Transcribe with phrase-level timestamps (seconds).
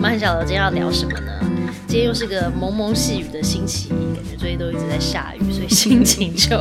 [0.00, 1.38] 蛮晓得今天要聊什么呢？
[1.86, 6.56] 今天又是个蒙蒙细雨的星期一，感觉最近都一直在下雨，所以心情就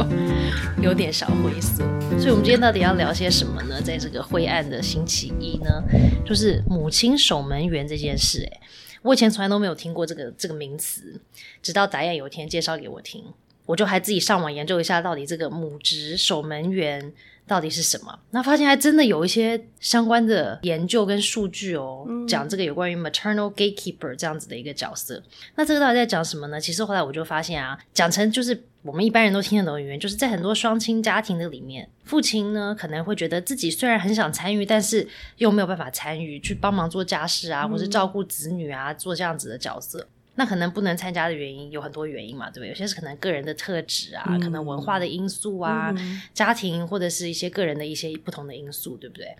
[0.81, 1.77] 有点小灰色。
[2.19, 3.81] 所以我们今天到底要聊些什么呢？
[3.81, 5.81] 在这个灰暗的星期一呢，
[6.25, 8.45] 就是母亲守门员这件事。
[8.51, 8.59] 哎，
[9.03, 11.21] 我以前从来都没有听过这个这个名词，
[11.61, 13.23] 直到达燕有一天介绍给我听，
[13.67, 17.13] 我就还自己上网研究一下，到底这个母职守门员。
[17.49, 18.19] 到底是什么？
[18.29, 25.21] 那发现还真的有一些相关的研究跟数据哦，讲这个有关于 maternal gatekeeper 这样子的一个角色。
[25.55, 26.61] 那这个到底在讲什么呢？
[26.61, 40.07] 其实后来我就发现啊，讲成就是我们一般人都听得懂的语言，就是在很多双亲家庭的里面，父亲呢可能会觉得自己虽然很想参与，但是又没有办法参与去帮忙做家事啊，或是照顾子女啊，做这样子的角色。
[40.35, 42.69] 那可能不能参加的原因有很多原因嘛，对不对？
[42.69, 45.93] 有些是可能个人的特质啊，可能文化的因素啊，
[46.33, 49.35] 家庭或者是一些个人的一些不同的因素，对不对？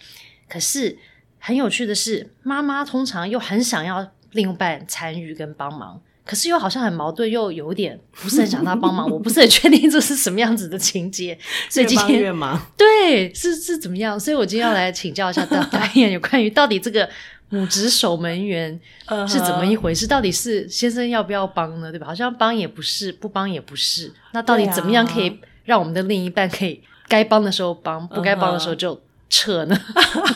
[0.49, 0.97] 可是
[1.37, 9.09] 很有趣的是，妈妈通常又很想要另一半参与跟帮忙，可是又好像很矛盾，又有点不是很想他帮忙。
[9.09, 11.37] 我不是很确定这是什么样子的情节，
[11.69, 12.35] 所以今天
[12.75, 14.19] 对是是怎么样？
[14.19, 17.09] 所以我今天要来请教一下大导演， 有关于到底这个。
[17.49, 18.79] 母职守门员
[19.27, 20.07] 是怎么一回事？
[20.07, 21.91] 到底是先生要不要帮呢？
[21.91, 22.07] 对吧？
[22.07, 24.11] 好像帮也不是，不帮也不是。
[24.31, 28.99] 那到底怎么样可以让我们的另一半可以该帮的时候帮，不该帮的时候就？
[29.31, 29.79] 撤呢，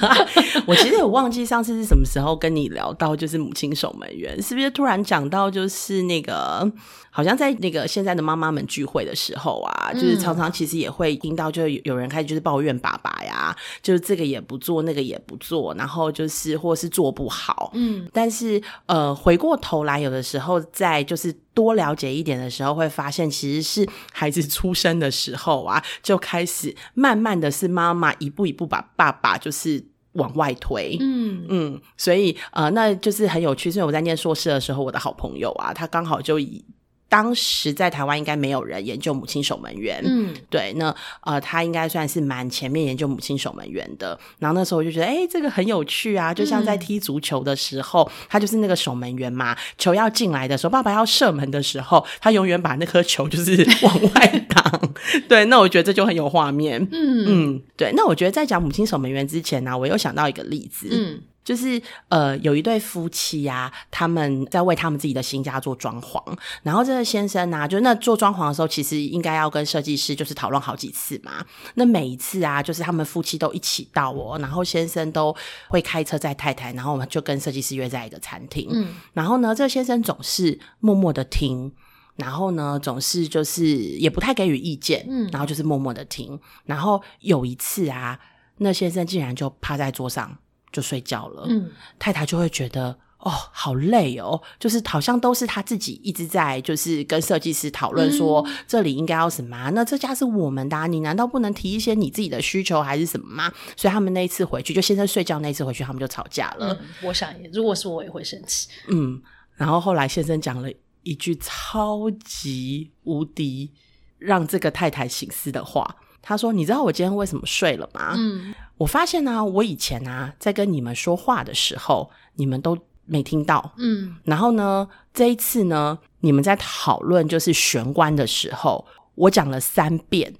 [0.68, 6.72] 我其实也忘记上次是什么时候跟你聊到，就是母亲守门员，是不是突然讲到就是那个，
[7.14, 21.34] 好像在那个现在的妈妈们聚会的时候啊，就是常常其实也会听到，就有人开始就是抱怨爸爸呀，就是这个也不做，那个也不做，然后就是或是做不好，嗯，但是呃，回过头来，有的时候在就是。
[21.56, 33.70] 多了解一点的时候，会发现其实是孩子出生的时候啊，就开始慢慢的是妈妈一步一步把爸爸就是往外推，嗯嗯，所以呃，那就是很有趣。
[33.70, 36.66] 所以我在念硕士的时候，我的好朋友啊，他刚好就以。
[37.14, 44.20] 当时在台湾应该没有人研究母亲守门员，嗯，对，那呃，他应该算是蛮前面研究母亲守门员的。
[44.40, 49.56] 然后那时候我就觉得，哎，这个很有趣啊，就像在踢足球的时候，他就是那个守门员嘛。
[49.78, 54.92] 球要进来的时候，爸爸要射门的时候，他永远把那颗球就是往外挡。
[55.30, 56.82] 对，那我觉得这就很有画面。
[56.92, 57.94] 嗯嗯，对。
[57.96, 60.88] 那我觉得在讲母亲守门员之前呢，我又想到一个例子。
[60.90, 61.22] 嗯。
[61.44, 66.22] 就是呃，有一对夫妻呀，他们在为他们自己的新家做装潢。
[66.64, 71.46] 然后这个先生呢，就那做装潢的时候，其实应该要跟设计师就是讨论好几次嘛。
[71.76, 75.36] 那每一次啊，就是他们夫妻都一起到哦，然后先生都
[75.68, 78.70] 会开车载太太，然后我们就跟设计师约在一个餐厅。
[78.72, 81.72] 嗯，然后呢，这个先生总是默默的听，
[82.16, 86.40] 然后呢，总是就是也不太给予意见，嗯，然后就是默默的听。
[86.66, 88.18] 然后有一次啊，
[88.60, 90.38] 那先生竟然就趴在桌上。
[90.74, 92.88] 就睡觉了，嗯，太太就会觉得
[93.20, 103.54] 哦，好累哦，就是好像都是他自己一直在，就是跟设计师讨论说这里应该要什么，那这家是我们的，你难道不能提一些你自己的需求还是什么吗？
[103.78, 106.78] 所以他们那一次回去，就先生睡觉那一次回去，他们就吵架了。
[107.02, 108.68] 我想，如果是我也会生气。
[108.90, 109.22] 嗯，
[109.56, 110.68] 然后后来先生讲了
[111.04, 113.72] 一句超级无敌
[114.18, 115.96] 让这个太太醒思的话。
[116.26, 118.14] 他说：“你知道我今天为什么睡了吗？
[118.16, 123.74] 嗯，我发现呢，我以前啊在跟你们说话的时候，你们都没听到。
[123.78, 128.86] 嗯，然后呢，这一次呢，你们在讨论就是玄关的时候，
[129.16, 130.34] 我讲了三遍，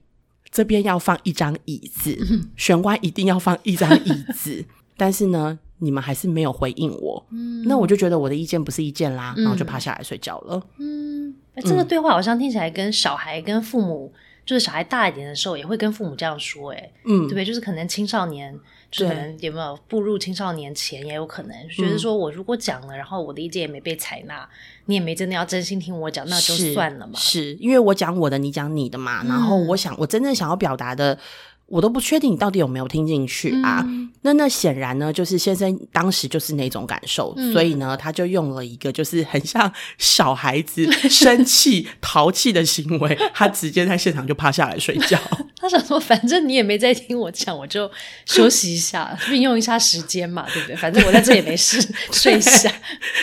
[0.52, 2.18] 这边要放一张椅子，
[2.58, 4.66] 玄关一定要放一张椅子，
[4.98, 7.26] 但是呢，你们还是没有回应我。
[7.30, 10.62] 嗯，那我就觉得我的意见不是意见啦，然后就趴下来睡觉了。
[10.80, 14.12] 嗯，这个对话好像听起来跟小孩跟父母。”
[14.46, 17.46] 就是小孩大一点的时候，也会跟父母这样说，哎，嗯，对不对？
[17.46, 18.58] 就是可能青少年，
[18.92, 24.48] 就可能有没有步入青少年前，也有可能觉得说，我如果讲了，然后我的意见也没被采纳，
[24.86, 27.14] 你也没真的要真心听我讲，那就算了嘛。
[27.16, 29.24] 是因为我讲我的，你讲你的嘛。
[29.24, 31.18] 然后我想，我真正想要表达的。
[31.68, 33.84] 我都不确定你到底有没有听进去啊？
[34.24, 45.20] 那那显然呢，就是先生当时就是那种感受，所以呢，他就用了一个就是很像小孩子生气 淘气的行为，他直接在现场就趴下来睡觉。
[45.60, 47.90] 他想说，反正你也没在听我讲，我就
[48.26, 50.76] 休息一下，运用一下时间嘛，对不对？
[50.76, 51.82] 反正我在这也没事，
[52.12, 52.72] 睡一下。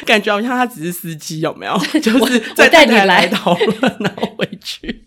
[0.07, 1.79] 感觉好像他只是司机，有没有？
[2.01, 5.05] 就是再带你来讨论，然后回去。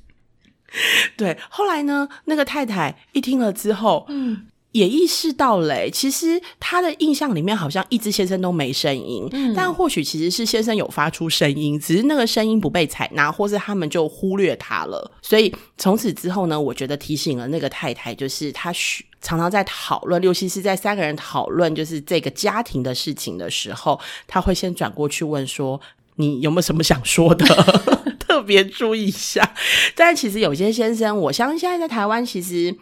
[1.16, 2.10] 对，后来呢？
[2.26, 15.12] 那个太太一听了之后，嗯，也意识到嘞，其实他的印象里面好像一直先生都没声音，但或许其实是先生有发出声音，只是那个声音不被采纳，或是他们就忽略他了。
[15.22, 25.80] 所以从此之后呢，我觉得提醒了那个太太，就是他需常常在讨论，尤其是在三个人讨论就是这个家庭的事情的时候，他会先转过去问说
[26.18, 27.46] ：“你有没有什么想说的？”
[28.18, 29.54] 特别注意一下。
[29.96, 32.76] 但其实有些先生，我相信现在在台湾，其实。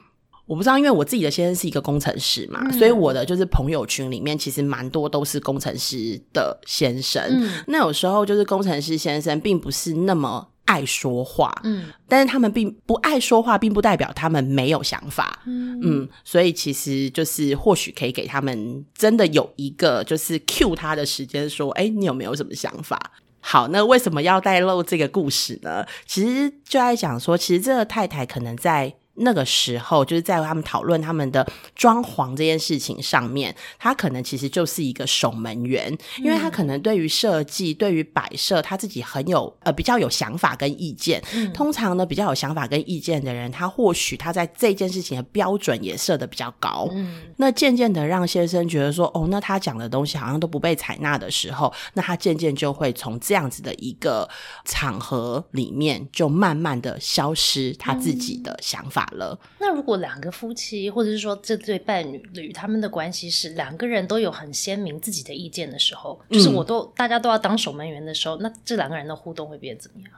[0.52, 7.50] 我不知道，因为我自己的先生是一个工程师嘛，所以我的就是朋友群里面其实蛮多都是工程师的先生。
[7.68, 23.00] 那有时候就是工程师先生并不是那么爱说话，嗯，但是他们并不爱说话，并不代表他们没有想法，嗯，所以其实就是或许可以给他们真的有一个就是 cue 他的时间，说，哎，你有没有什么想法？
[23.40, 25.86] 好，那为什么要带漏这个故事呢？
[26.06, 28.94] 其实就在讲说，其实这个太太可能在。
[29.22, 31.46] 那个时候，就是在他们讨论他们的
[31.76, 41.22] 装潢这件事情上面，他可能其实就是一个守门员，因为他可能对于设计、对于摆设，他自己很有呃比较有想法跟意见。
[41.54, 46.88] 通常呢，比较有想法跟意见的人，他或许他在这件事情的标准也设的比较高。
[46.92, 54.28] 嗯，那渐渐的让先生觉得说，哦，那他讲的东西好像都不被采纳的时候，那他渐渐就会从这样子的一个
[54.66, 59.11] 场合里面，就慢慢的消失他自己的想法。
[59.12, 62.04] 了，那如果两个夫妻，或者是说这对伴
[62.34, 70.12] 侣，他们的关系是两个人都有很鲜明自己的意见的时候，就是我都大家都要当守门员的时候，那这两个人的互动会变怎么样？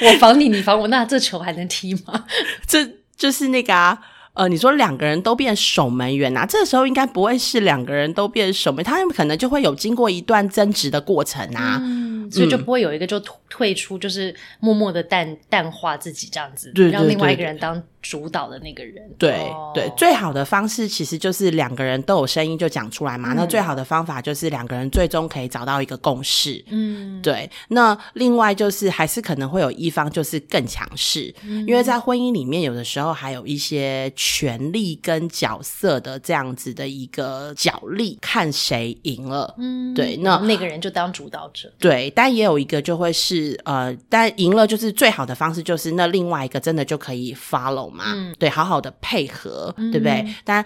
[0.02, 2.26] 我防你，你防我，那这球还能踢吗？
[2.66, 3.98] 这就是那个啊。
[4.32, 6.46] 呃，你说两个人都变守门员啊？
[6.46, 11.82] 这个时候应该不会是两个人都变守门，他们可能就会有经过一段争执的过程啊，
[12.30, 17.82] 所以就不会有一个就退出，就是默默的淡淡化自己这样子，让另外一个人当。
[18.02, 23.34] 主导的那个人，对对，最好的方式其实就是两个人都有声音就讲出来嘛。
[23.34, 26.64] 那最好的方法就是两个人最终可以找到一个共识。
[26.68, 27.50] 嗯，对。
[27.68, 31.34] 那另外就是还是可能会有一方就是更强势，
[31.66, 39.54] 因为在婚姻里面有的时候还有一些权力跟角色的这样子的一个角力，看谁赢了。
[39.58, 40.16] 嗯，对。
[40.16, 41.70] 那那个人就当主导者。
[41.78, 47.88] 对，但也有一个就会是呃，但赢了就是最好的方式就是那另外一个真的就可以 follow。
[47.88, 48.04] 嘛，
[48.38, 50.34] 对，好好的配合，对不对？
[50.44, 50.62] 但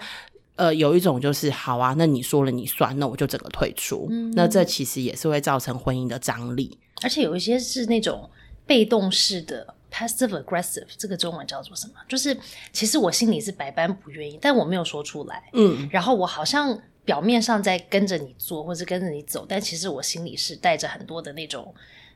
[0.57, 4.09] 呃，有一种就是好啊，那你说了你算，那我就整个退出。
[4.33, 8.29] 那这其实也是会造成婚姻的张力，而且有一些是那种
[8.65, 11.93] 被动式的 passive aggressive，这个中文叫做什么？
[12.09, 12.37] 就是
[12.73, 15.41] 其实我心里是百般不愿意，但我没有说出来。
[15.53, 21.73] 嗯，然后我好像表面上在跟着你做，或者跟着你走，但其实我心里是带着很多的那种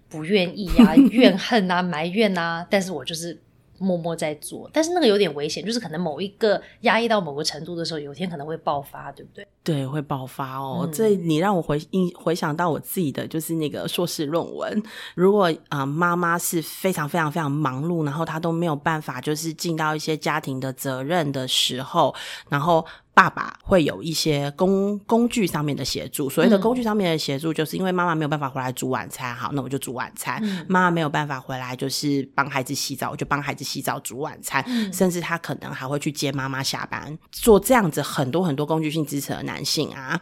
[0.10, 3.40] 不愿意啊、 怨恨啊、埋怨啊，但是我就是。
[3.82, 9.48] 默默在做，但是那个有点危险，就是可能某一个压抑到某个程度的时候，有一天可能会爆发，对不对？
[9.70, 10.90] 对，会爆发哦。
[10.92, 14.82] 这你让我回印回想到我自己的就是那个硕士论文。
[15.14, 22.16] 如果啊，妈妈是非常非常非常忙碌，然后她都没有办法就是尽到一些家庭的责任的时候，
[22.50, 22.84] 然后。
[23.12, 30.42] 爸爸会有一些工工具上面的协助，所谓的工具上面的协助，就是因为妈妈没有办法回来煮晚餐，好，那我就煮晚餐。
[30.70, 34.64] 妈妈没有办法回来，就是帮孩子洗澡，我就帮孩子洗澡、煮晚餐。
[34.94, 40.20] 甚至他可能还会去接妈妈下班，做这样子很多很多工具性支持的男性啊，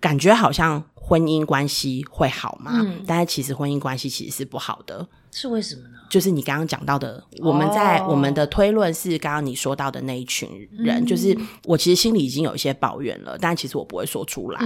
[0.00, 2.86] 感觉好像婚姻关系会好吗？
[3.06, 5.06] 但是其实婚姻关系其实是不好的。
[5.30, 5.88] 是为什么呢？
[6.10, 11.34] 就是你刚刚讲到的，我们在我们的推论是刚刚你说到的那一群人，就是
[11.64, 14.60] 我其实心里已经有一些抱怨了，但其实我不会说出来，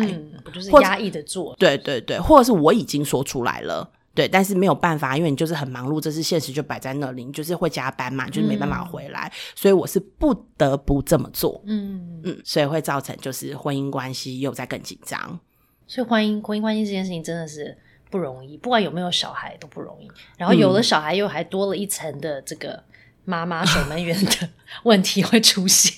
[0.44, 1.54] 我就是压抑的做。
[1.56, 11.62] 对对对，或者是我已经说出来了，对，但是没有办法，因为你就是很忙碌，这是现实就摆在那里，你就是会加班嘛，就是没办法回来，所以我是不得不这么做。
[11.66, 15.38] 嗯嗯，所以会造成就是婚姻关系又在更紧张，
[15.86, 17.76] 所以婚姻婚姻关系这件事情真的是。
[18.08, 20.08] 不容易，不管有没有小孩都不容易。
[20.38, 22.80] 然后有了小孩，又还多了一层的这个。
[23.26, 24.48] 妈妈守门员的
[24.84, 25.92] 问题会出现，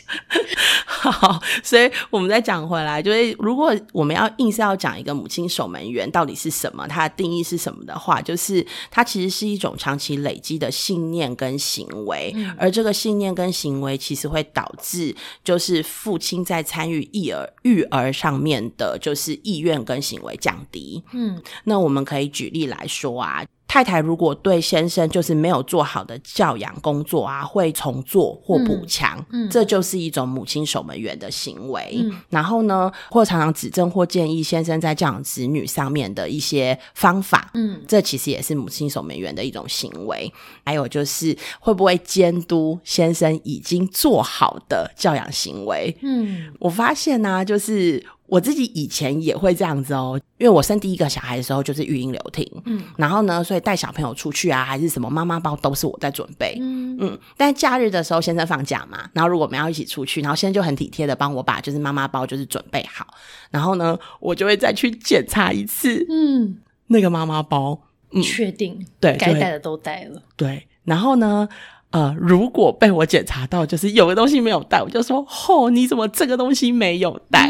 [0.86, 21.02] 好，所以我们再讲回来，就是如果我们要硬是要讲一个母亲守门员到底是什么，它的定义是什么的话，就是它其实是一种长期累积的信念跟行为，而这个信念跟行为其实会导致，就是父亲在参与育儿育儿上面的，就是意愿跟行为降低。
[21.12, 23.44] 嗯，那我们可以举例来说啊。
[23.68, 31.98] 太太如果对先生就是没有做好的教养工作啊，会重做或补强，嗯这就是一种母亲守门员的行为。
[32.00, 40.32] 嗯然后呢，或常常指正或建议先生在教养子女上面的一些方法，嗯这其实也是母亲守门员的一种行为。
[40.64, 45.94] 还有就是会不会监督先生已经做好的教养行为？
[46.00, 56.56] 嗯我发现呢、就是我自己以前也会这样子哦，因为我生第一个小孩的时候就是育婴留停，嗯然后呢，所以带小朋友出去啊，还是什么妈妈包都是我在准备。
[56.60, 63.06] 嗯嗯，但假日的时候，先生放假嘛，然后如果我们要一起出去，然后先生就很体贴的帮我把就是妈妈包就是准备好，
[63.50, 66.58] 然后呢，我就会再去检查一次嗯，
[66.88, 67.80] 那个妈妈包，
[68.12, 70.22] 嗯确定对，该带的都带了。
[70.36, 71.48] 对，然后呢，
[71.92, 77.48] 呃，如果被我检查到就是有个东西没有带，我就说，吼、你怎么这个东西没有带？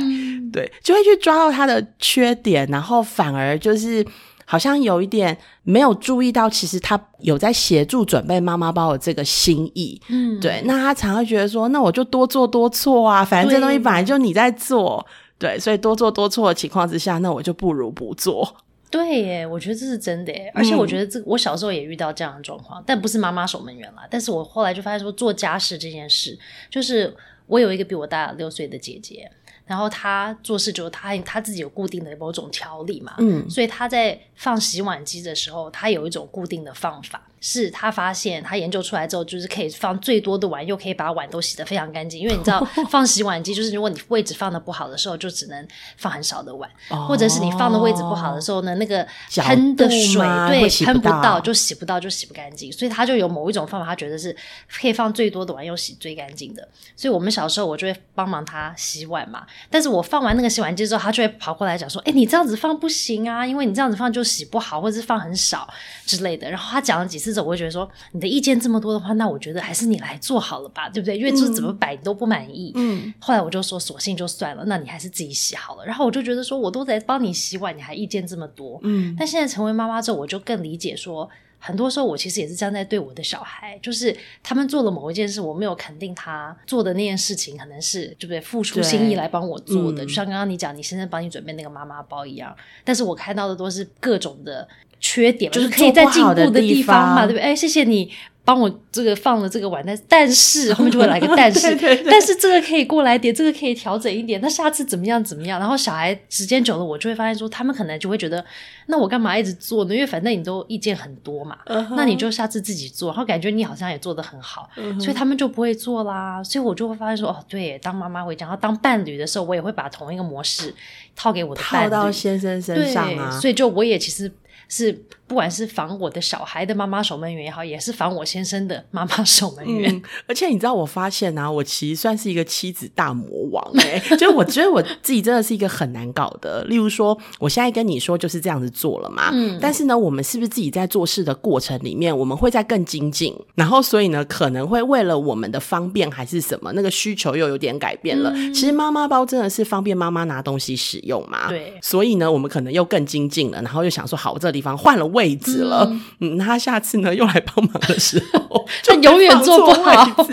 [0.49, 4.05] 嗯对，就会去抓到他的缺点，然后反而就是
[4.45, 10.01] 好像有一点没有注意到，其实他有在协助准备妈妈包的这个心意。
[10.09, 15.05] 嗯，对，那他常会觉得说，那我就多做多错啊，反正这东西本来就你在做。
[15.39, 18.57] 对，所以多做多错的情况之下，那我就不如不做。
[18.91, 24.03] 对耶，我觉得这是真的耶，而且我觉得这我小时候也遇到这样的状况，但不是妈妈守门员啦。
[24.11, 26.37] 但是我后来就发现说，做家事这件事，
[26.69, 27.15] 就是
[27.47, 29.31] 我有一个比我大六岁的姐姐，
[29.69, 33.49] 然后他做事就是他他自己有固定的某种条理嘛，嗯。
[33.49, 42.21] 所以他在放洗碗机的时候，他有一种固定的放法，是他发现他研究出来之后，就是可以放最多的碗，又可以把碗都洗得非常干净。
[42.21, 45.67] 因为你知道， 放洗碗机就是如果你位置放的不好的时候，就只能
[45.97, 46.69] 放很少的碗，
[47.07, 54.35] 或者是你放的位置不好的时候呢，那个喷的水对喷不到到就洗不到就洗不干净，所以他就有某一种方法，他觉得是
[54.81, 56.67] 可以放最多的碗又洗最干净的。
[56.97, 65.69] 所以我们小时候我就会帮忙他洗碗嘛，但是我放完那个洗碗机之后，他就会跑过来讲说：“哎、你这样子放不行啊，因为你这样子放就洗不好，或者是放很少
[66.07, 71.17] 之类的。”然后他讲了几次我会觉得说：“你的意见这么多的话，那我觉得还是你来做好了吧，对不对？
[71.17, 72.73] 因为就是怎么摆你都不满意。
[72.75, 75.85] 嗯，后来我就说，索性就算了，那你还是自己洗好了。
[75.85, 78.79] 然后我就觉得说，我都在帮你洗碗，你还意见这么多。
[78.83, 81.29] 嗯，但现在成为妈妈之后，我就更理解说，
[81.59, 88.41] 很多时候我其实也是这样在对我的小孩，就是他们做了某一件事，我没有肯定他做的那件事情，可能是对不对？
[88.41, 92.55] 付出心意来帮我做的，嗯就像刚刚你讲，你现在帮你准备那个妈妈包一样。
[92.85, 94.67] 但是我看到的都是各种的
[95.01, 97.43] 缺点，就是可以在进步的地地方嘛，方对不对？
[97.43, 98.13] 哎，谢谢你。
[98.49, 105.61] 帮我这个放了这个碗，但但是后面就会来个但是， 对对对但是这个可以过来点，这个可以调整一点，那下次怎么样怎么样？
[105.61, 108.43] 然后小孩时间久了，我就会发现说，他们可能就会觉得，
[108.87, 109.95] 那我干嘛一直做呢？
[109.95, 111.59] 因为反正你都意见很多嘛，
[111.95, 116.43] 那你就下次自己做，然后感觉你好像也做得很好，嗯所以他们就不会做啦。
[116.43, 120.75] 所以我就会发现说，哦，对，当妈妈会这样，然后当伴侣的时候，我也会把同一个模式
[121.15, 123.41] 套给我的伴侣，套到先生身上啊对，。
[123.43, 124.33] 所以就我也其实
[124.71, 129.95] 是不管是防我的小孩的妈妈守门员也好，也是防我先生的妈妈守门员。
[129.95, 136.65] 嗯，而且你知道，我发现啊，我其实算是一个妻子大魔王哎、 就是我觉得我自己真的是一个很难搞的。
[136.65, 148.33] 例如说，我现在跟你说就是这样子做了嘛，嗯但是呢，我们是不是自己在做事的过程里面，我们会在更精进，然后所以呢，可能会为了我们的方便还是什么，那个需求又有点改变了。
[148.55, 160.27] 其实妈妈包真的是方便妈妈拿东西使用嘛，对所以呢，我们可能又更精进了，然后又想说，好，我这个地方换了位置了，嗯，那他下次呢又来帮忙的时候， 就永远做不好。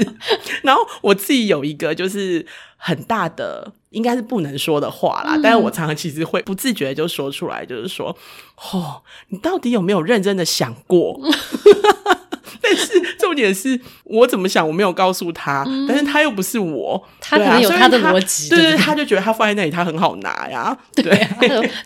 [0.63, 2.45] 然后我自己有一个就是
[2.77, 8.15] 很大的，应该是不能说的话啦，但是我常常其实会不自觉就说出来，就是说，
[8.71, 11.19] 哦，你到底有没有认真的想过？
[13.35, 21.37] 点是我怎么想，我没有告诉他，但是他又不是我，他可能有他的逻辑对对，他就觉得他放在那里，他很好拿呀， 对啊，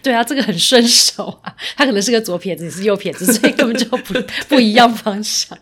[0.03, 1.51] 对啊，这个很顺手啊。
[1.75, 4.13] 他可能是个左撇子，你是右撇子，所以根本就不
[4.48, 5.58] 不一样方向。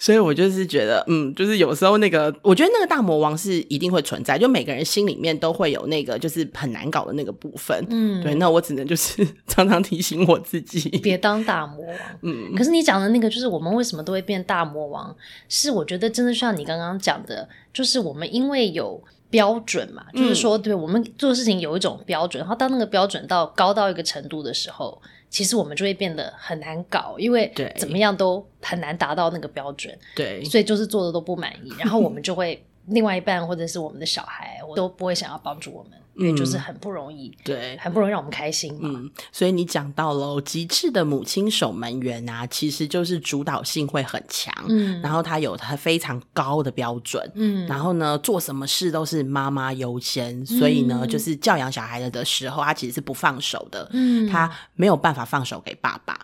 [0.00, 7.86] 所以我就是觉得，嗯，就是有时候那个，我觉得那个大魔王是一定会存在，就每个人心里面都会有那个就是很难搞的那个部分。
[7.90, 11.96] 嗯，对，那我只能就是 常常提醒我自己，别当大魔王。
[12.22, 15.14] 嗯，可是你讲的那个，就是我们为什么都会变大魔王，
[15.50, 19.02] 是我觉得真的像你刚刚讲的，就是我们因为有。
[19.30, 20.22] 标准嘛，嗯。
[20.22, 27.72] 就是说，对我们做事情有一种标准，然后当那个标准到高到一个程度的时候，其实我们就会变得很难搞，因为对。
[27.78, 29.96] 怎么样都很难达到那个标准。
[30.16, 37.76] 对，所以就是做的都不满意，然后我们就会另外一半或者是我们的小孩，我都不会想要帮助我们，因为就是很不容易，对。
[37.78, 38.90] 很不容易让我们开心嘛。
[38.92, 56.18] 嗯，所以你讲到喽，极致的母亲守门员啊，其实就是主导性会很强，嗯然后他有他非常高的标准，嗯然后呢，做什么事都是妈妈优先，所以呢，嗯就是教养小孩的时候，他其实是不放手的，嗯他没有办法放手给爸爸。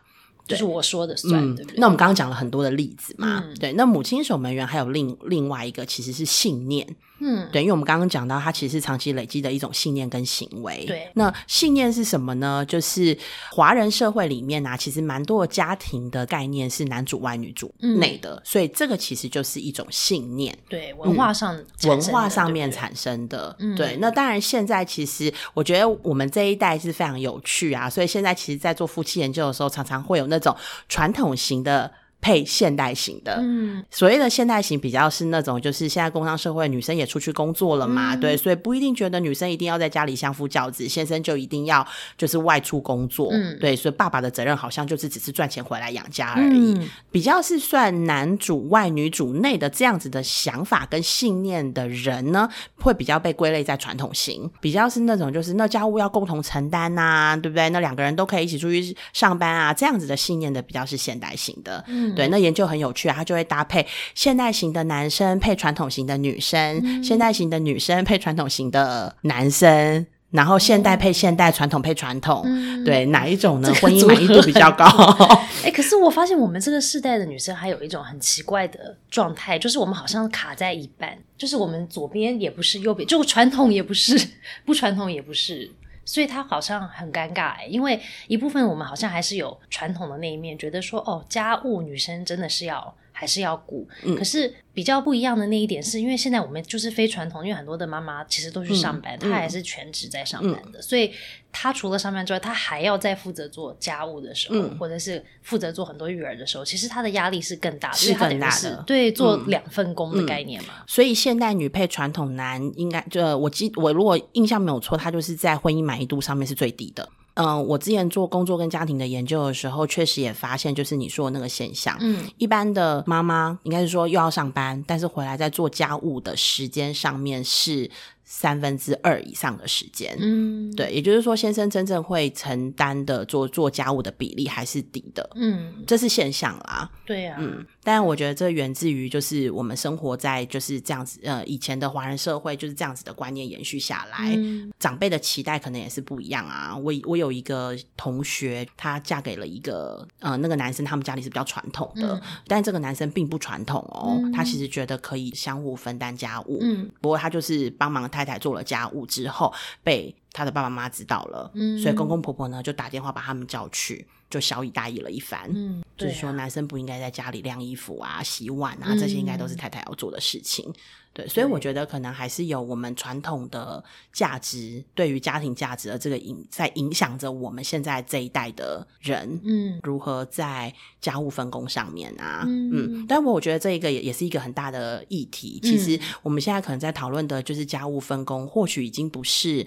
[0.46, 1.80] 就是我说的算，对不对？
[1.80, 3.72] 那我们刚刚讲了很多的例子嘛，嗯对。
[3.72, 6.86] 那母亲守门员还有另另外一个其实是信念，
[7.18, 10.84] 嗯，对，因为我们刚刚讲到，它其实是长期累积的一种信念跟行为。
[10.86, 12.64] 对那信念是什么呢？
[12.66, 13.16] 就是
[13.50, 20.56] 华人社会里面啊，其实蛮多的家庭的概念是男主外女主嗯内的，所以这个其实就是一种信念。
[20.68, 23.96] 对，文化上文化上面产生的，嗯对。
[23.96, 30.54] 那当然，现在其实我觉得我们这一代是非常有趣啊，所以现在其实，在做夫妻研究的时候，常常会有那种
[30.88, 31.90] 传统型的
[32.26, 38.20] 配现代型的，嗯，所谓的现代型比较是那种，就是现在工商社会女生也出去工作了嘛，嗯。
[38.20, 41.86] 对，所以不一定觉得女生一定要在家里相夫教子，先生就一定要
[42.18, 43.56] 就是外出工作，嗯。
[43.60, 46.88] 对，所以爸爸的责任好像就是只是赚钱回来养家而已，嗯。
[47.12, 52.48] 比较是算男主外女主内的这样子的想法跟信念的人呢，
[52.80, 57.70] 会比较被归类在传统型，比较是那种就是那家务要共同承担呐、对不对？
[57.70, 72.42] 那两个人都可以一起出去上班啊，这样子的信念的比较是现代型的，嗯对，那研究很有趣啊，它就会搭配现代型的男生配传统型的女生，嗯现代型的女生配传统型的男生，然后现代配现代，传统配传统。
[72.46, 73.72] 嗯对，哪一种呢？
[73.74, 74.84] 婚姻组满意度比较高？
[75.64, 84.16] 哎、可是我发现我们这个世代的女生还有一种很奇怪的状态，就是我们好像卡在一半，就是我们左边也不是，右边就传统也不是，
[84.64, 85.70] 不传统也不是。
[86.06, 93.88] 所以他好像很尴尬、欸，因为一部分我们好像还是有传统的那一面，觉得说哦，家务女生真的是要还是要顾。
[94.04, 94.14] 嗯。
[94.14, 101.10] 可是比较不一样的那一点是，因为现在我们就是非传统，因为很多的妈妈其实都去上班，嗯她还是全职在上班的，所以
[101.50, 104.76] 她除了上班之外，她还要在负责做家务的时候，嗯。
[104.78, 108.60] 或者是负责做很多育儿的时候，其实她的压力是更大的，是因为她等于更大的。
[108.60, 109.46] 是对做嗯。
[109.46, 110.74] 两份工的概念嘛。
[110.86, 117.08] 所以现代女配传统男，应该就我记我如果印象没有错，他就是在婚姻满意度上面是最低的。
[117.36, 121.96] 嗯，我之前做工作跟家庭的研究的时候，确实也发现，就是你说的那个现象。
[122.00, 127.90] 嗯一般的妈妈应该是说又要上班，但是回来在做家务的时间上面是
[128.28, 130.14] 三分之二以上的时间。
[130.20, 136.90] 嗯，对，也就是说，先生真正会承担的做做家务的比例还是低的，嗯，这是现象啦。
[137.06, 146.76] 对啊，嗯，但我觉得这源自于就是我们生活在就是这样子呃以前的华人社会就是这样子的观念延续下来，嗯长辈的期待可能也是不一样啊。
[146.76, 159.52] 我我有一个同学，她嫁给了一个呃那个男生，他们家里是比较传统的，嗯但这个男生并不传统哦，嗯他其实觉得可以相互分担家务，嗯不过他就是帮忙太太做了家务之后，
[159.84, 165.50] 被他的爸爸妈妈知道了，嗯所以公公婆婆呢就打电话把他们叫去，就小以大意了一番。
[165.52, 170.72] 嗯，啊就是说，男生不应该在家里晾衣服啊、洗碗啊，嗯这些应该都是太太要做的事情。
[171.16, 179.40] 对，所以我觉得可能还是有我们传统的价值对于家庭价值的这个影，在影响着我们现在这一代的人。
[179.42, 182.44] 嗯如何在家务分工上面啊？
[182.46, 185.58] 嗯嗯，但我觉得这一个也也是一个很大的议题。
[185.62, 189.66] 其实我们现在可能在讨论的就是家务分工，或许已经不是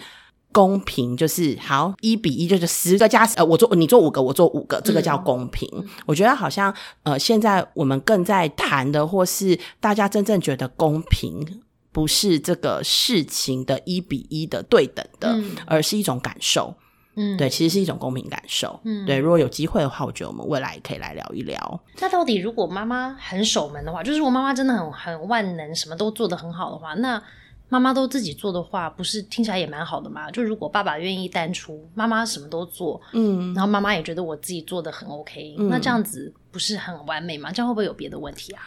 [0.52, 5.68] 公平，就是好一比一，就是十个加呃，我做你做五个，我做五个，这个叫公平。
[6.06, 11.62] 我觉得好像呃，现在我们更在谈的，或是大家真正觉得公平。
[11.92, 16.74] 不是这个事情的一比一的对等的，嗯而是一种感受。
[17.16, 18.80] 嗯，对，其实是一种公平感受。
[18.84, 21.82] 嗯对，如果有机会的话，我觉得我们未来也可以来聊一聊。
[22.00, 27.22] 那到底如果妈妈很守门的话，就是我妈妈真的很很万能，什么都做得很好的话，那
[27.70, 30.30] 妈妈都自己做的话，不是听起来也蛮好的吗？
[30.32, 37.52] 就如果爸爸愿意单出，妈妈什么都做，嗯，然后妈妈也觉得我自己做的很 OK，、嗯那这样子不是很完美吗？
[37.52, 38.62] 这样会不会有别的问题啊？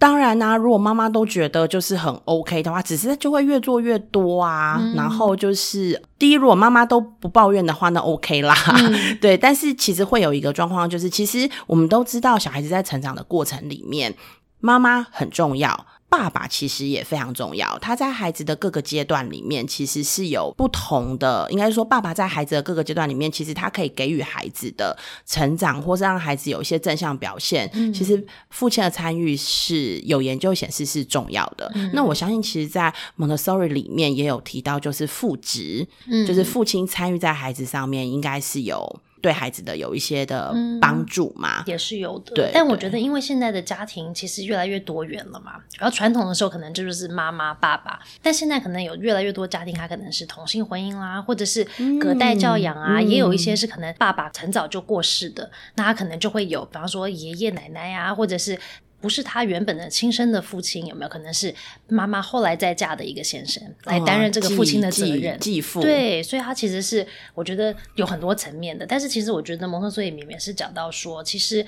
[0.00, 4.78] 当然啦、如果妈妈都觉得就是很 OK 的话，只是就会越做越多啊。
[4.80, 8.54] 嗯然后就是第一，如果妈妈都不抱怨的话，那 OK 啦。
[8.76, 14.14] 嗯 对，但是其实会有一个状况，就是其实我们都知道，小孩子在成长的过程里面，
[14.60, 15.86] 妈妈很重要。
[16.10, 21.46] 爸爸其实也非常重要，他在孩子的各个阶段里面，其实是有不同的。
[21.50, 27.70] 应该说，爸爸在孩子的各个阶段里面，其实他可以给予孩子的成长，或是让孩子有一些正向表现。
[27.74, 31.70] 嗯其实父亲的参与是有研究显示是重要的。
[31.74, 41.62] 嗯那我相信，其实，在 Montessori 里面也有提到，就是父职，嗯就是父亲参与在孩子上面，应该是有对孩子的有一些的嗯帮助嘛。
[41.66, 51.66] 也是有的，对对但我觉得，因为现在的家庭其实越来越多元了嘛，然后传统的时候可能这就是妈妈、爸爸，但现在可能有越来越多家庭，它可能是同性婚姻啦，或者是
[52.00, 58.58] 隔代教养啊，嗯也有一些是可能爸爸很早就过世的，那他可能就会有，比方说爷爷奶奶啊，或者是。
[59.00, 61.54] 不是他原本的亲生的父亲，有没有可能是
[61.88, 65.38] 妈妈后来再嫁的一个先生来担任这个父亲的责任？
[65.38, 68.86] 继父对，所以他其实是我觉得有很多层面的。
[68.86, 71.64] 但是其实我觉得蒙特梭利里面是讲到说，其实。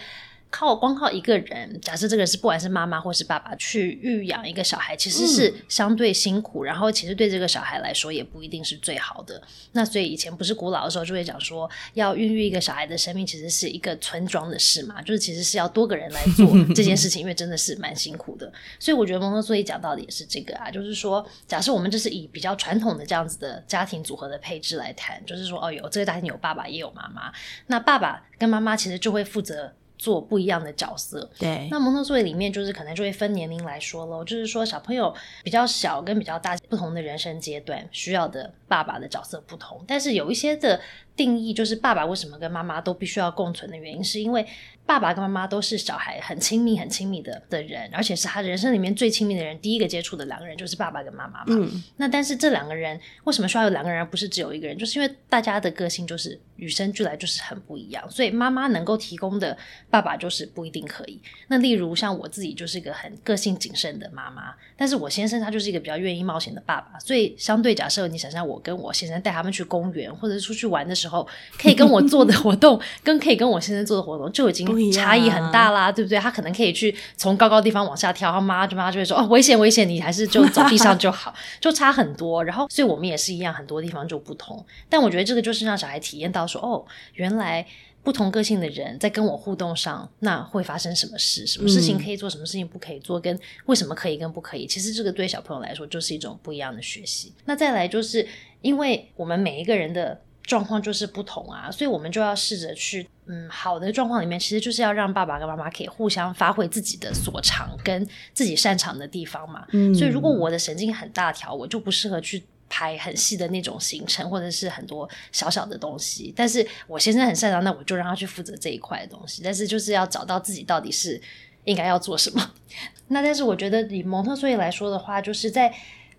[0.50, 9.40] 靠光靠一个人，假设这个是不管是妈妈或是爸爸去育养一个小孩，其实是相对辛苦，然后其实对这个小孩来说也不一定是最好的。
[9.72, 18.52] 那所以以前不是古老的时候就会讲说，要孕育一个小孩的生命其实是一个村庄的事嘛，就是其实是要多个人来做 这件事情，因为真的是蛮辛苦的。
[18.78, 27.32] 所以我觉得蒙特梭利讲到的也是这个啊，就是说，假设我们这是以比较传统的这样子的家庭组合的配置来谈，就是说哦，有这个家庭有爸爸也有妈妈，
[27.68, 29.72] 那爸爸跟妈妈其实就会负责。
[30.00, 31.68] 做不一样的角色，对。
[31.70, 40.80] 那蒙特梭利里面就是可能就会分年龄来说喽，就是说小朋友比较小跟比较大，不同的人生阶段需要的爸爸的角色不同，但是有一些的
[41.14, 44.46] 定义就是爸爸为什么跟妈妈都必须要共存的原因，是因为。
[44.90, 49.56] 爸爸跟妈妈都是小孩很亲密、很亲密的的人，而且是他人生里面最亲密的人。
[49.60, 51.44] 第一个接触的两个人就是爸爸跟妈妈嘛。
[51.46, 51.80] 嗯。
[51.96, 54.76] 那但是这两个人为什么需要有两个人，而不是只有一个人？
[54.76, 59.56] 就是因为大家的个性就是与生俱来就是很不一样，所以妈妈能够提供的
[59.88, 61.20] 爸爸就是不一定可以。
[61.46, 71.24] 那例如像我自己就是一个很个性谨慎的妈妈，但是我先生他就是一个比较愿意冒险的爸爸，所以相对假设你想象我跟我先生带他们去公园或者是出去玩的时候，
[71.56, 74.79] 可以跟我做的活动 跟可以跟我先生做的活动就已经。
[74.92, 76.16] 差异很大啦，对不对？
[76.20, 81.34] 他可能可以去从高高地方往下跳，他妈就妈就会说：“哦，危险危险，你还是就走地上就好。
[81.60, 82.44] ”就差很多。
[82.44, 84.64] 然后，所以我们也是一样，很多地方就不同。
[84.88, 87.66] 但我觉得这个就是让小孩体验到说：“哦，原来
[88.02, 91.46] 不同个性的人在跟我互动上，那会发生什么事？
[91.46, 93.20] 什么事情可以做，什么事情不可以做？
[93.20, 94.66] 跟为什么可以跟不可以？
[94.66, 97.34] 其实这个对小朋友来说就是一种不一样的学习。
[97.44, 98.26] 那再来就是
[98.62, 100.20] 因为我们每一个人的。
[100.50, 109.64] 状况就是不同啊，所以我们就要试着去，嗯，好的状况里面，其实就是要让爸爸跟妈妈可以互相发挥自己的所长跟自己擅长的地方嘛。
[109.70, 116.34] 嗯，所以如果我的神经很大条，我就不适合去排很细的那种行程，或者是很多小小的东西。
[116.36, 119.42] 但是我先生很擅长，那我就让他去负责这一块的东西。
[119.44, 121.22] 但是就是要找到自己到底是
[121.62, 122.50] 应该要做什么。
[123.06, 125.72] 那但是我觉得以蒙特梭利来说的话，就是在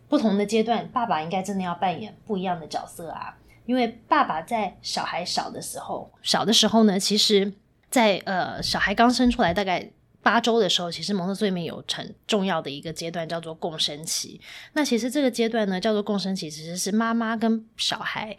[0.08, 3.36] 不同的阶段，爸爸应该真的要扮演不一样的角色啊。
[3.66, 7.52] 因为爸爸在小孩小的时候，小的时候呢，其实，
[7.90, 9.90] 在呃小孩刚生出来大概
[10.22, 14.40] 八周的时候，其实蒙特梭利有很重要的一个阶段叫做共生期。
[14.74, 18.36] 那其实这个阶段呢，叫做共生期，其实是妈妈跟小孩。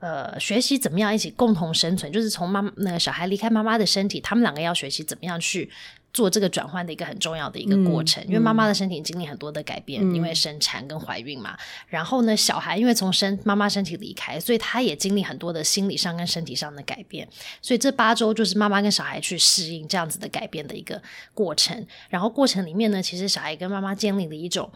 [0.00, 5.70] 呃，学习怎么样一起共同生存，就是从妈那个小孩离开妈妈的身体，他们两个要学习怎么样去
[6.14, 8.24] 做这个转换的一个很重要的一个过程。
[8.26, 11.54] 因为妈妈的身体经历很多的改变，因为生产跟怀孕嘛。
[11.88, 17.28] 然后呢，小孩因为从生妈妈身体离开，所以他也经历很多的心理上跟身体上的改变。
[17.60, 21.02] 所以这八周就是妈妈跟小孩去适应这样子的改变的一个
[21.34, 21.86] 过程。
[22.08, 24.70] 然后过程里面呢，其实小孩跟妈妈建立了一种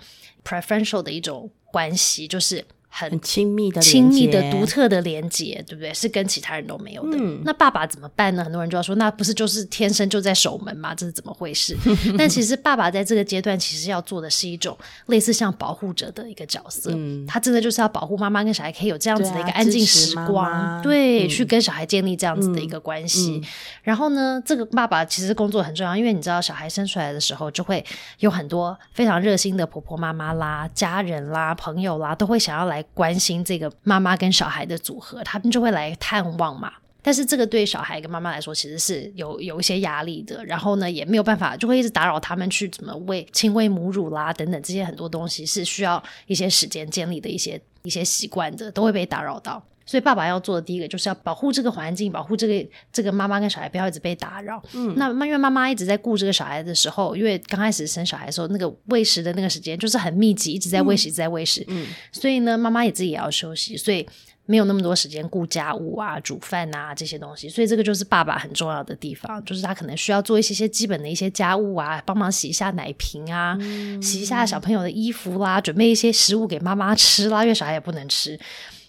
[0.44, 2.64] preferential 的一种关系，就是。
[2.88, 5.92] 很亲密的、亲密的、独特的连接，对不对？
[5.94, 7.18] 是跟其他人都没有的。
[7.44, 8.42] 那爸爸怎么办呢？
[8.42, 10.94] 很多人就要说，那不是就是天生就在守门吗？
[10.94, 11.76] 这是怎么回事？
[12.18, 16.90] 但其实爸爸在这个阶段，其实要做的是一种类似像保护者的一个角色。
[17.26, 23.42] 他真的就是要保护妈妈跟小孩可以有这样子的一个安静时光，对，去跟小孩建立这样子的一个关系。
[23.82, 27.84] 然后呢，这个爸爸其实工作很重要，因为你知道，小孩生出来的时候，就会
[28.20, 32.88] 有很多非常热心的婆婆妈妈啦、家人啦、朋友啦，都会想要来。
[32.94, 36.72] 关心这个妈妈跟小孩的组合，他们就会来探望嘛。
[37.00, 40.44] 但是这个对小孩跟妈妈来说，其实是有有一些压力的。
[40.44, 49.62] 然后呢，也没有办法，就会一直打扰他们去怎么喂亲喂母乳啦，等等这些很多东西是需要一些时间建立的一些一些习惯的，都会被打扰到。
[49.88, 54.62] 所以爸爸要做的第一个就是要保护这个环境，保护这个这个妈妈跟小孩不要一直被打扰。
[54.74, 61.64] 嗯，那因为妈妈一直在顾这个小孩的时候，因为刚开始生小孩的时候，那个喂食的那个时间就是很密集，一直在喂食，一直在喂食。
[61.68, 64.06] 嗯，所以呢，妈妈也自己也要休息，所以
[64.44, 67.48] 没有那么多时间顾家务啊、煮饭啊这些东西。
[67.48, 73.56] 所以这个就是爸爸很重要的地方，就是他可能需要做一些些基本的一些家务啊，帮忙洗一下奶瓶啊，
[74.02, 78.38] 洗一下小朋友的衣服啦，准备一些食物给妈妈吃啦，因为小孩也不能吃。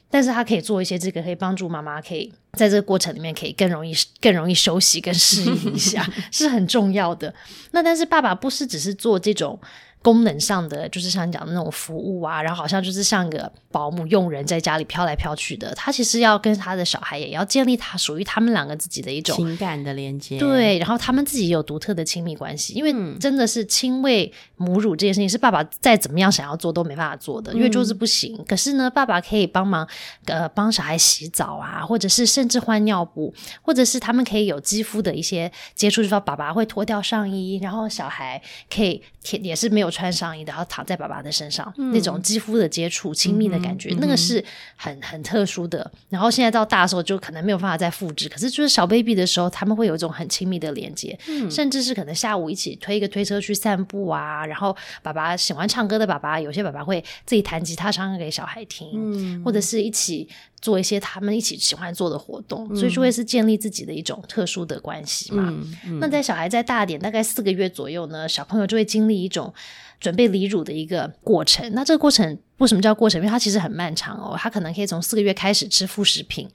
[0.09, 7.33] 但是他可以做一些这个，可以帮助妈妈，可以在这个过程里面可以更容易、更容易休息、跟适应一下， 是很重要的。
[7.71, 9.59] 那但是爸爸不是只是做这种
[10.01, 15.73] 功能上的，就是像你讲的那种服务啊，然后好像就是像一个保姆佣人在家里飘来飘去的。
[15.75, 20.39] 他其实要跟他的小孩也要建立他属于他们两个自己的一种情感的连接。
[20.39, 28.41] 对，然后他们自己有独特的亲密关系，因为真的是亲喂母乳这件事情是爸爸再怎么样想要做都没办法做的，因为就是不行。
[28.47, 29.87] 可是呢，爸爸可以帮忙
[30.25, 38.41] 呃帮小孩洗澡啊，或者是甚至换尿布，或者是他们可以有肌肤的一些接触，就说爸爸会脱掉上衣，然后小孩
[38.73, 39.01] 可以
[39.41, 44.43] 也是没有穿上衣，然后躺在爸爸的身上，那种肌肤的接触、亲密的感觉，那个是
[44.75, 45.91] 很很特殊的。
[46.09, 48.27] 然后现在到大的时候，就可能没有办法再复制。
[48.29, 51.17] 可是就是小 baby 的时候，他们会有一种很亲密的连接，
[51.49, 54.45] 甚至是可能下午一起推一个推车去散步啊。
[54.45, 60.27] 然后爸爸喜欢唱歌的爸爸，有些爸爸会自己弹吉他唱歌给小孩听，或者是一起。
[60.61, 65.53] 做一些他们一起喜欢做的活动，所以就会是建立自己的一种特殊的关系嘛。
[65.99, 69.53] 那在小孩再大点，大概四个月左右呢，小朋友就会经历一种
[69.99, 71.73] 准备离乳的一个过程。
[71.73, 72.39] 那这个过程。
[72.59, 73.19] 为什么叫过程？
[73.19, 76.47] 因为它其实很漫长哦，它可能可以从四个月开始吃副食品，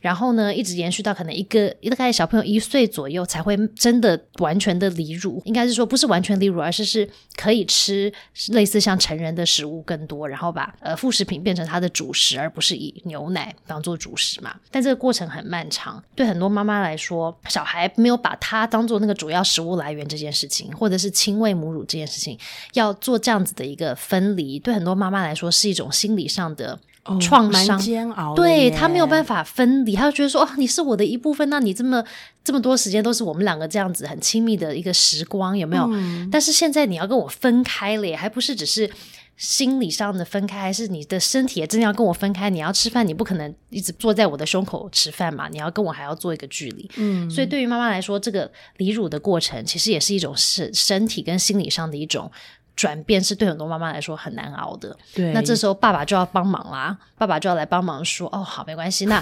[0.00, 5.42] 然后呢，一直延续到可能一个大概小朋友一岁左右才会真的完全的离乳。
[5.44, 8.12] 应该是说不是完全离乳，而是是可以吃
[8.50, 14.54] 类似像成人的食物更多，然后把呃副食品变成它的主食，而不是以牛奶当做主食嘛。
[14.70, 22.38] 但这个过程很漫长，对很多妈妈来说，小孩没有把它当做那个主要食物来源这件事情，或者是亲喂母乳这件事情，
[22.74, 25.47] 要做这样子的一个分离，对很多妈妈来说。
[25.50, 26.78] 是一种心理上的
[27.20, 28.34] 创伤，煎熬。
[28.34, 32.04] 对他没有办法分离，他就觉得说：“哦，你是我的一部分，那你这么
[32.44, 35.88] 这么多时间都是我们两个这样子很亲密的一个时光，有没有？
[36.30, 38.90] 但是现在你要跟我分开了，还不是只是
[39.36, 42.50] 心理上的分开，还是你的身体也真的要跟我分开？
[42.50, 45.48] 你要吃饭，你不可能一直坐在我的胸口吃饭嘛？
[45.48, 46.90] 你要跟我还要做一个距离。
[46.96, 52.30] 嗯，所以对于妈妈来说，这个离乳的过程其实也是一种身身体跟心理上的一种。
[52.78, 55.32] 转变是对很多妈妈来说很难熬的，对。
[55.32, 59.20] 那这时候爸爸就要帮忙啦，爸爸就要来帮忙说：“哦，好，没关系。”那。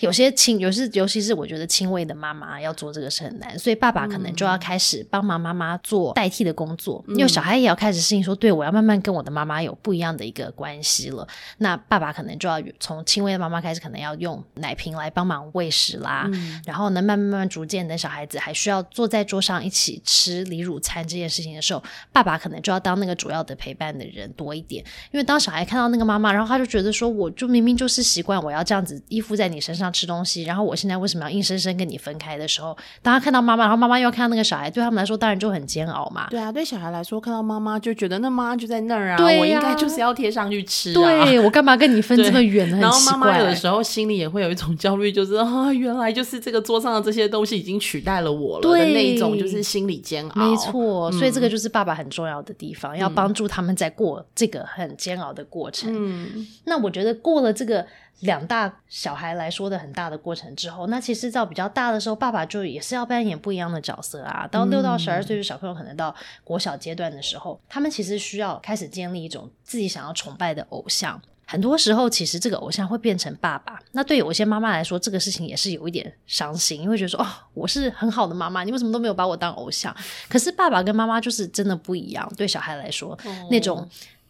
[0.00, 11.26] 有些轻，有些尤其是我觉得轻微的妈妈要做这个是很难，所以爸爸可能就要开始帮忙妈妈做代替的工作，因为小孩也要开始适应说，对我要慢慢跟我的妈妈有不一样的一个关系了。
[11.58, 16.28] 那爸爸可能就要从轻微的妈妈开始，可能要用奶瓶来帮忙喂食啦，
[16.66, 21.80] 然后呢，慢慢慢慢逐渐等小孩子还需要坐在桌上一起吃离乳餐这件事情的时候，
[22.12, 29.83] 爸爸可能就要当那个主要的陪伴的人多一点，因为当小孩看到那个妈妈，然后他就觉得说，我就明明就是习惯我要这样子依附在你身上。
[29.90, 36.26] 吃东西，然后我现在为什么要硬生生跟你分开的时候，当他看到妈妈，然后妈妈又要看到那个小孩，对他们来说当然就很煎熬嘛。
[36.30, 40.92] 对啊，对小孩来说，看到妈妈就觉得那妈妈就在那儿啊，我应该就是要贴上去吃。
[40.92, 42.78] 对我干嘛跟你分 这么远呢？
[42.78, 50.44] 然后妈妈有的时候心里也会有一种焦虑，就是啊，原来就是这个桌上的这些东西已经取代了我了的那一种，就是心理煎熬。
[50.44, 55.92] 没错，所以这个就是爸爸很重要的地方，要帮助他们在过这个很煎熬的过程。
[55.94, 57.84] 嗯，那我觉得过了这个。
[58.20, 64.48] 两大小孩来说的很大的过程之后，那其实到比较大的时候，爸爸就也是要扮演不一样的角色啊。
[64.50, 71.20] 到六到十二岁的小朋友，可能到国小阶段的时候，他们其实需要开始建立一种自己想要崇拜的偶像。
[71.46, 73.78] 很多时候，其实这个偶像会变成爸爸。
[73.92, 79.94] 那对有一些妈妈来说，这个事情也是有一点伤心，因为觉得说哦，我是很好的妈妈，你为什么都没有把我当偶像？
[80.26, 82.26] 可是爸爸跟妈妈就是真的不一样。
[82.34, 83.16] 对小孩来说，
[83.50, 83.86] 那种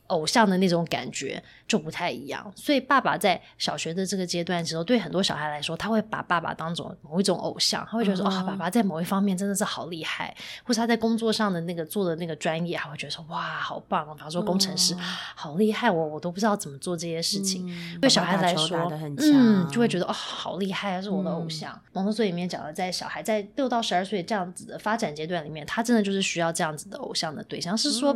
[0.08, 1.40] 偶像的那种感觉。
[1.66, 14.04] 就不太一样，所以爸爸在小学的这个阶段的时候，对很多小孩来说，他会把爸爸当做某一种偶像，他会觉得说，啊，爸爸在某一方面真的是好厉害，或者他在工作上的那个做的那个专业，他会觉得说，哇，好棒！
[14.14, 14.94] 比方说工程师，
[15.34, 17.66] 好厉害，我我都不知道怎么做这些事情。
[17.98, 21.80] 对小孩来说，嗯，就会觉得哦，好厉害，是我的偶像。
[21.94, 28.14] 蒙特梭里面讲的，在小孩在六到十二岁这样子的发展阶段里面，他真的就是需要这样子的偶像的对象，是说，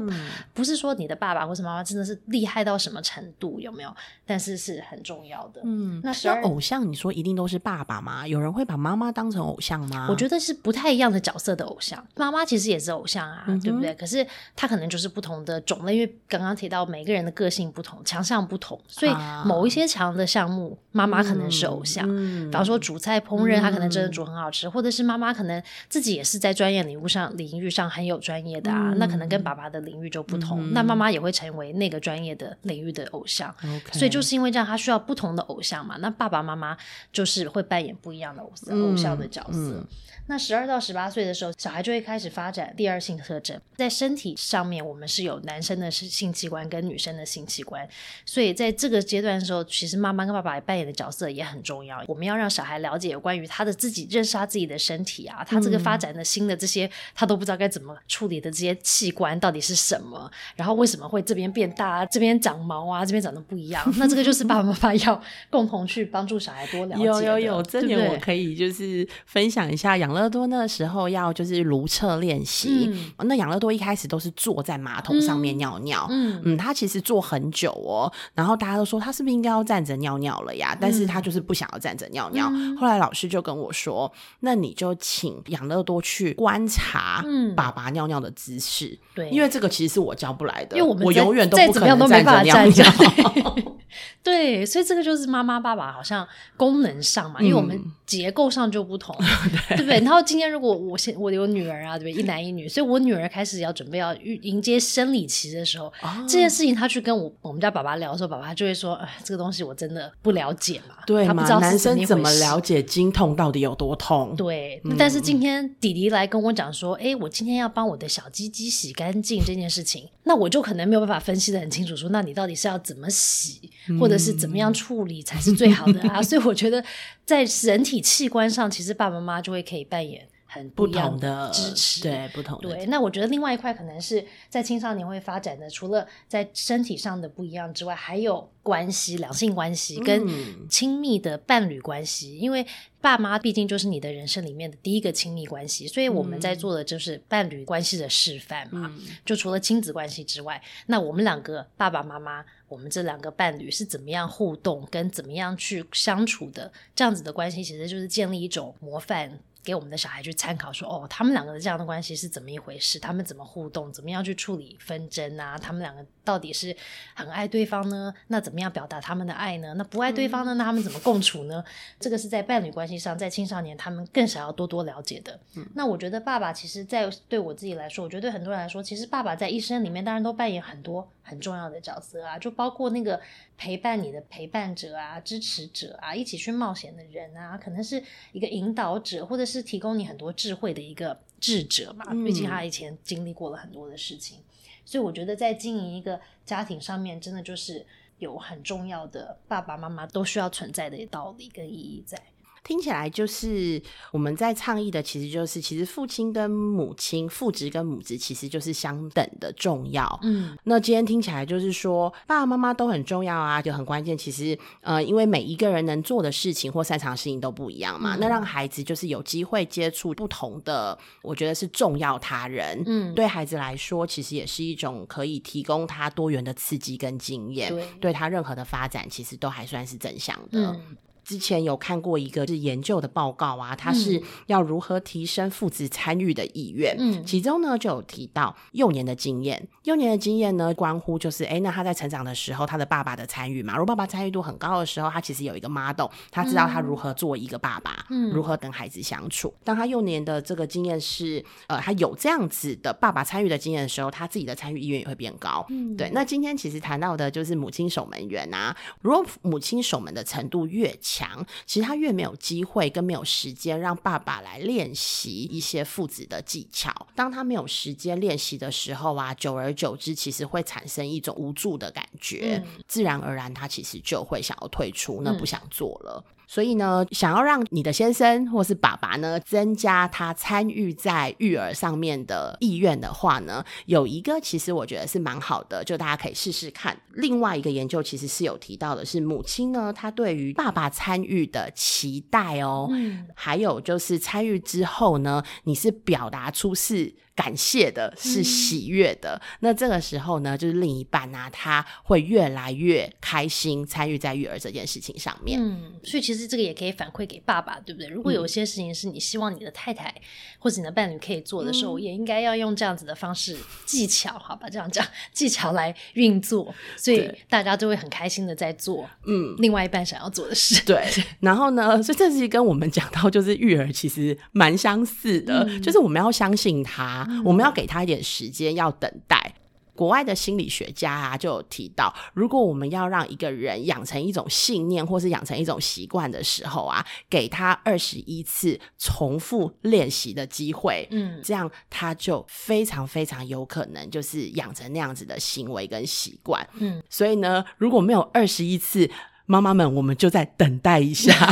[0.52, 3.38] 不是说你的爸爸或者妈妈真的是厉害到什么程度。
[3.38, 3.94] 度有没有？
[4.27, 5.61] 但是是很重要的。
[5.64, 8.27] 嗯，那是偶像，你说一定都是爸爸吗？
[8.27, 10.07] 有人会把妈妈当成偶像吗？
[10.09, 12.03] 我觉得是不太一样的角色的偶像。
[12.16, 13.94] 妈妈其实也是偶像啊，对不对？
[13.94, 19.12] 可是她可能就是不同的种类，因为刚刚提到每个人的个性不同，强项不同，所以
[19.44, 22.07] 某一些强的项目，妈妈可能是偶像。
[22.46, 30.72] 比方说煮菜烹饪，她可能真的煮很好吃，或者是妈妈可能自己也是在专业领域上领域上很有专业的啊，那可能跟爸爸的领域就不同。
[30.72, 31.59] 那妈妈也会成为。
[31.59, 33.54] 为那个专业的领域的偶像。
[33.92, 35.96] 所以就是因为这样，他需要不同的偶像嘛。
[35.98, 36.76] 那爸爸妈妈
[37.12, 39.58] 就是会扮演不一样的偶像、偶像的角色。
[39.58, 39.86] 嗯
[40.28, 43.58] 那十二到十八岁的时候，小孩就会开始发展第二性特征。
[43.76, 47.88] 在身体上面，我们是有男生的性器官跟女生的性器官，
[48.26, 52.02] 所以在这个阶段的时候，其实妈妈跟爸爸扮演的角色也很重要。
[52.06, 63.82] 我们要让小孩了解有关于他的自己认识他自己的身体啊，他这个发展的新的这些他都不知道该怎么处理的这些器官到底是什么，然后为什么会这边变大，这边长毛啊，这边长得不一样。
[63.96, 67.04] 那这个就是爸爸妈妈要共同去帮助小孩多了解。
[67.06, 69.96] 有有有，这点我可以就是分享一下。
[69.98, 76.40] 养乐多那时候要就是如厕练习，那养乐多一开始都是坐在马桶上面尿尿，嗯。
[76.46, 80.74] 嗯，他其实坐很久哦，然后大家都说他是不是应该要站着尿尿了呀？
[80.81, 82.48] 但是他就是不想要站着尿尿。
[82.50, 82.74] 嗯。
[82.78, 87.54] 后来老师就跟我说，那你就请养乐多去观察嗯。
[87.54, 93.57] 爸爸尿尿的姿势，对，因为这个其实是我教不来的，因为我们我永远都不可能站着尿尿。
[94.22, 99.14] 对，所以这个就是妈妈爸爸好像功能上嘛，因为我们嗯结构上就不同，
[99.70, 100.01] 对不对？
[100.01, 102.22] 然后今天如果我现我有女儿啊，对不对？
[102.22, 111.48] 一男一女，所以我女儿开始要准备要迎迎接生理期的时候，哦这件事情她去跟我我们家爸爸聊的时候，爸爸就会说：“哎，这个东西我真的不了解嘛，对嘛他不知？
[111.48, 114.35] 道男生怎么了解经痛到底有多痛？
[114.37, 126.22] 对，嗯但是今天弟弟来跟我讲说，哎，我今天要帮我的小鸡鸡洗干净这件事情，那我就可能没有办法分析的很清楚说那你到底是要怎么洗，或者是怎么样处理才是最好的啊？
[126.22, 126.84] 所以我觉得
[127.24, 142.38] 在人体器官上，其实爸爸妈妈就会可以扮演很不同的支持，对不同的对，那我觉得另外一块可能是在青少年会发展的，除了在身体上的不一样之外，还有关系、两性关系跟嗯亲密的伴侣关系。
[142.38, 142.66] 因为
[142.98, 148.90] 爸妈毕竟就是你的人生里面的第一个亲密关系，所以我们在做的就是伴侣关系的示范嘛。
[148.98, 156.72] 嗯就除了亲子关系之外，那我们两个爸爸妈妈，我们这两个伴侣是怎么样互动，跟怎么样去相处的？
[156.96, 159.38] 这样子的关系，其实就是建立一种模范。
[159.68, 162.98] 给我们的小孩去参考说，哦，他们两个的这样的关系是怎么一回事？
[162.98, 163.92] 他们怎么互动？
[163.92, 165.59] 怎么样去处理纷争啊？
[165.59, 166.74] 他们两个到底是
[167.12, 168.14] 很爱对方呢？
[168.28, 169.74] 那怎么样表达他们的爱呢？
[169.74, 170.54] 那不爱对方呢？
[170.54, 171.62] 那他们怎么共处呢？
[172.00, 175.38] 这个是在伴侣关系上，在青少年他们更想要多多了解的。
[175.74, 183.20] 那我觉得爸爸其实，在对我自己来说，我觉得对很多人来说，其实爸爸在一生里面当然都扮演很多很重要的角色啊，就包括那个
[183.59, 188.02] 陪伴你的陪伴者啊、支持者啊、一起去冒险的人啊，可能是
[188.33, 192.04] 一个引导者，或者是提供你很多智慧的一个智者嘛。
[192.24, 194.38] 毕竟他以前经历过了很多的事情，
[194.84, 197.84] 所以我觉得在经营一个家庭上面，真的就是
[198.18, 202.20] 有很重要的爸爸妈妈都需要存在的道理跟意义在。
[202.64, 203.80] 听起来就是
[204.12, 210.18] 我们在倡议的，其实就是其实父亲跟母亲、父职跟母职其实就是相等的重要。
[210.22, 214.16] 嗯，那今天听起来就是说，爸爸妈妈都很重要啊，就很关键。
[214.16, 222.82] 其实，呃，因为每一个人能做的事情或擅长的事情都不一样嘛，嗯那让孩子就是有机会接触不同的，我觉得是重要他人。
[222.86, 230.72] 嗯对孩子来说，其实也是一种可以提供他多元的刺激跟经验，对对他任何的发展，其实都还算是正向的。
[230.72, 230.96] 嗯
[231.28, 236.96] 之前有看过一个是研究的报告啊，它是要如何提升父子参与的意愿。
[236.98, 237.22] 嗯。
[237.26, 248.30] 其中呢就有提到幼年的经验，幼年的经验呢关乎就是，哎，那他在成长的时候，他的爸爸的参与嘛，如果爸爸参与度很高的时候，他其实有一个 model，他知道他如何做一个爸爸，嗯。
[248.30, 249.52] 如何跟孩子相处。
[249.62, 255.66] 当他幼年的这个经验是，呃，他有这样子的爸爸参与的经验的时候，他自己的参与意愿也会变高。
[255.68, 255.94] 嗯。
[255.94, 261.17] 对，那今天其实谈到的就是母亲守门员啊，如果母亲守门的程度越强，
[261.66, 266.94] 其实他越没有机会跟没有时间让爸爸来练习一些父子的技巧。
[267.14, 276.24] 当他没有时间练习的时候啊，久而久之，其实会产生一种无助的感觉，自然而然他其实就会想要退出，那不想做了。
[276.48, 286.98] 所以呢，想要让你的先生或是爸爸呢，增加他参与在育儿上面的意愿的话呢，有一个其实我觉得是蛮好的，就大家可以试试看。
[287.12, 299.40] 另外一个研究其实是有提到的是，母亲呢，她对于爸爸参与的期待哦，嗯还有就是参与之后呢，你是表达出是感谢的，是喜悦的。
[299.61, 305.61] 那这个时候呢，就是另一半啊，他会越来越开心参与在育儿这件事情上面。
[305.62, 308.09] 嗯，所以其实这个也可以反馈给爸爸，对不对？
[308.09, 310.12] 如果有些事情是你希望你的太太
[310.59, 314.68] 或者你的伴侣可以做的时候，也应该要用这样子的方式技巧，好吧？
[314.68, 320.83] 这样讲技巧来运作，所以大家就会很开心的在做，嗯，另外一半想要做的事。
[320.85, 321.07] 对，
[321.38, 329.54] 然后呢，所以这是跟我们讲到就是育儿其实蛮相似的，就是我们要相信他，我们要给他一点时间，要等待。
[329.94, 349.10] 国外的心理学家啊，就有提到，如果我们要让一个人养成一种信念，或是养成一种习惯的时候啊，给他二十一次重复练习的机会，嗯，这样他就非常非常有可能就是养成那样子的行为跟习惯，嗯，所以呢，如果没有二十一次，
[349.46, 351.34] 妈妈们，我们就再等待一下。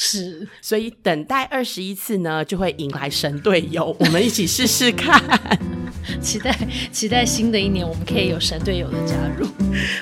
[0.00, 5.20] 是，所以等待二十一次呢，就会迎来神队友， 我们一起试试看。
[6.22, 6.56] 期待
[6.92, 9.46] 期待新的一年，我们可以有神队友的加入。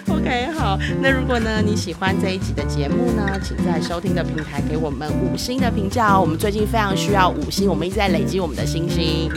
[0.15, 6.21] OK，好，那如果呢你喜欢这一集的节目呢，请在收听的平台给我们五星的评价哦。
[6.21, 9.33] 我们最近非常需要五星，我们一直在累积我们的星星。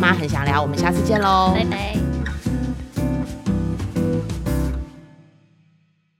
[0.00, 2.23] 妈很想聊，我们下次见喽，拜拜。